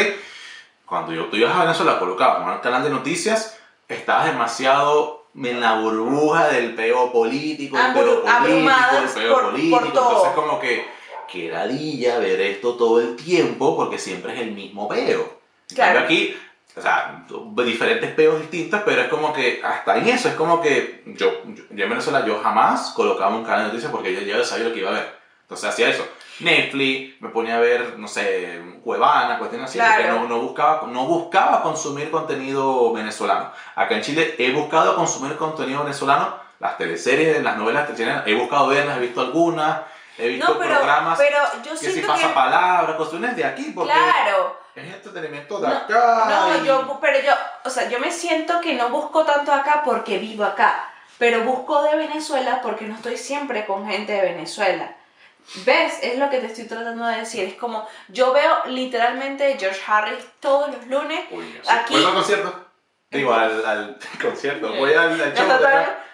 [0.85, 3.59] Cuando yo, tú ibas a Venezuela, colocabas un canal de noticias
[3.95, 9.83] estabas demasiado en la burbuja del peo político, el peo político, el peo político.
[9.85, 10.87] Entonces, como que,
[11.31, 15.41] que ladilla ver esto todo el tiempo porque siempre es el mismo peo.
[15.75, 16.01] Claro.
[16.01, 16.37] aquí,
[16.77, 17.25] o sea,
[17.65, 21.85] diferentes peos distintos, pero es como que hasta en eso es como que yo, yo,
[21.85, 24.81] en Venezuela yo jamás colocaba un canal de noticias porque yo ya sabía lo que
[24.81, 25.15] iba a ver.
[25.43, 26.07] Entonces hacía eso.
[26.41, 29.95] Netflix, me ponía a ver, no sé, Cuevana, cuestiones así, Claro.
[29.95, 33.51] porque no, no, buscaba, no buscaba consumir contenido venezolano.
[33.77, 38.69] Acá en Chile he buscado consumir contenido venezolano, las teleseries, las novelas chilenas, he buscado
[38.69, 39.81] verlas, he visto algunas,
[40.19, 42.35] he visto No, pero, programas pero yo que si siento pasa que...
[42.35, 44.57] palabras, cuestiones de aquí, porque Claro.
[44.75, 46.25] es entretenimiento de No, acá.
[46.29, 47.33] No, y- yo, pero yo,
[47.65, 51.83] o sea, yo me siento que no busco tanto acá porque vivo acá, pero busco
[51.83, 54.95] de Venezuela porque no estoy siempre con gente de Venezuela.
[55.65, 55.99] ¿Ves?
[56.03, 57.45] Es lo que te estoy tratando de decir.
[57.49, 61.25] Es como, yo veo literalmente George Harris todos los lunes.
[61.31, 61.69] Uy, sí.
[61.69, 62.67] Aquí- Voy al concierto.
[63.11, 64.73] Digo, al, al concierto.
[64.75, 65.47] Voy al, al show.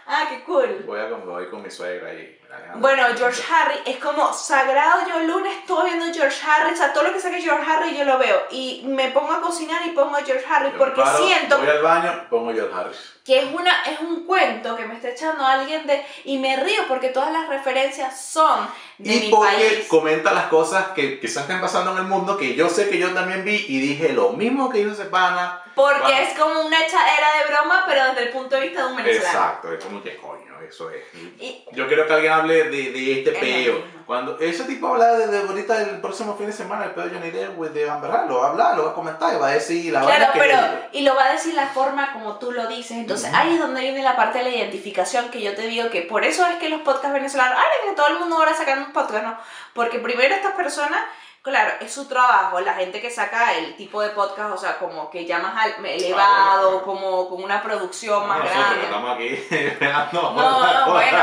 [0.06, 0.82] Ah, qué cool.
[0.86, 2.38] Voy, a, voy con mi suegra y...
[2.76, 5.00] Bueno, George Harris es como sagrado.
[5.08, 7.96] Yo el lunes estuve viendo George Harris, o sea, todo lo que saque George Harris
[7.98, 8.46] yo lo veo.
[8.50, 11.68] Y me pongo a cocinar y pongo a George Harris Yo porque paro, siento Voy
[11.68, 12.96] al baño, pongo George Harris.
[13.24, 16.82] que es una es un cuento que me está echando alguien de y me río
[16.88, 18.66] porque todas las referencias son
[18.98, 19.86] de Y mi porque país.
[19.88, 23.12] comenta las cosas que quizás estén pasando en el mundo que yo sé que yo
[23.12, 25.62] también vi y dije lo mismo que hizo ese pana.
[25.74, 28.96] Porque es como una echadera de broma, pero desde el punto de vista de un
[28.96, 29.28] venezolano.
[29.38, 31.02] Exacto, es como que coño, eso es.
[31.40, 33.98] Y Yo quiero que alguien hable de, de este Es peo.
[34.06, 37.10] Cuando ese tipo habla de, de ahorita el próximo fin de semana, el peo de
[37.10, 39.38] Johnny Depp pues, de Amber Heard, lo va a hablar, lo va a comentar y
[39.38, 40.68] va a decir la claro, que pero dijo.
[40.92, 42.92] y lo va a decir la forma como tú lo dices.
[42.92, 43.36] Entonces, Ujú.
[43.38, 46.24] ahí es donde viene la parte de la identificación que yo te digo que por
[46.24, 49.24] eso es que los podcasts venezolanos, ahora que todo el mundo ahora sacando un podcast,
[49.24, 49.38] ¿no?
[49.74, 51.00] Porque primero estas personas
[51.48, 55.08] Claro, es su trabajo, la gente que saca el tipo de podcast, o sea, como
[55.10, 56.84] que ya más elevado, bueno.
[56.84, 58.84] como con una producción más Nosotros grande.
[58.84, 61.18] estamos aquí No, no, por bueno.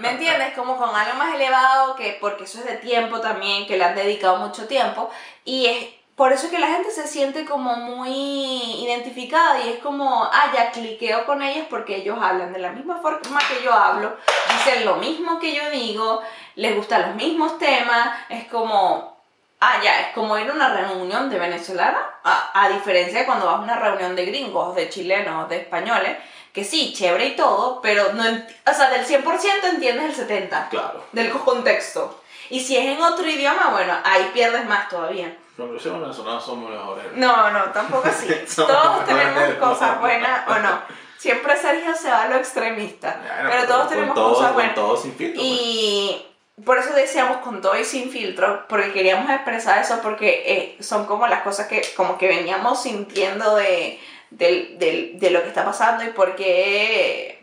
[0.00, 0.54] ¿Me entiendes?
[0.54, 3.94] Como con algo más elevado, que porque eso es de tiempo también, que le han
[3.94, 5.10] dedicado mucho tiempo.
[5.44, 10.24] Y es por eso que la gente se siente como muy identificada y es como,
[10.24, 14.16] ah, ya cliqueo con ellos porque ellos hablan de la misma forma que yo hablo,
[14.50, 16.22] dicen lo mismo que yo digo,
[16.54, 19.15] les gustan los mismos temas, es como,
[19.60, 23.46] ah, ya, es como ir a una reunión de venezolanos, a, a diferencia de cuando
[23.46, 26.16] vas a una reunión de gringos, de chilenos, de españoles,
[26.52, 31.04] que sí, chévere y todo, pero no, o sea, del 100% entiendes el 70% Claro.
[31.12, 32.20] del contexto.
[32.48, 35.36] Y si es en otro idioma, bueno, ahí pierdes más todavía.
[35.56, 37.04] Conclusión, los venezolanos somos mejores.
[37.14, 38.28] No, no, tampoco así.
[38.56, 40.80] Todos tenemos cosas buenas, o no.
[41.18, 43.18] Siempre Sergio se va a lo extremista.
[43.34, 44.74] Bueno, pero todos con tenemos todo- cosas buenas.
[44.74, 45.42] todo sin filtro.
[45.42, 46.35] pues.
[46.64, 51.04] Por eso decíamos con todo y sin filtro, porque queríamos expresar eso, porque eh, son
[51.06, 55.64] como las cosas que como que veníamos sintiendo de, del- del- de lo que está
[55.66, 57.40] pasando y por qué,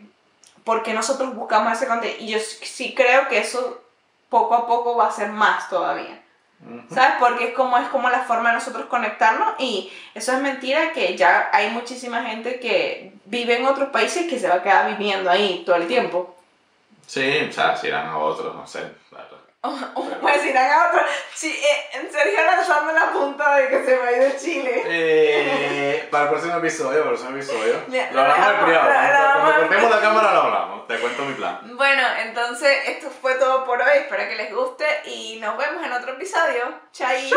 [0.64, 2.18] por qué nosotros buscamos ese contenido.
[2.20, 3.80] Y yo sí- creo que eso
[4.30, 6.20] poco a poco va a ser más todavía.
[6.92, 7.16] ¿Sabes?
[7.20, 11.14] Porque es como, es como la forma de nosotros conectarnos y eso es mentira que
[11.14, 15.30] ya hay muchísima gente que vive en otros países que se va a quedar viviendo
[15.30, 16.33] ahí todo el tiempo.
[17.06, 18.80] Sí, o sea, si irán a otros, no sé.
[19.10, 19.42] claro.
[20.20, 21.00] Pues irán a otro.
[21.34, 24.82] Sí, eh, en serio lanzando la punta de que se va a ir de Chile.
[24.86, 27.82] Eh, para el próximo episodio, para el próximo episodio.
[27.88, 28.90] Ya, Lo hablamos lo- privado.
[29.40, 30.86] Cuando cortemos la cámara lo hablamos.
[30.86, 31.60] Te cuento mi plan.
[31.76, 33.88] Bueno, entonces esto fue todo por hoy.
[34.00, 36.62] Espero que les guste y nos vemos en otro episodio.
[36.92, 37.32] Chais.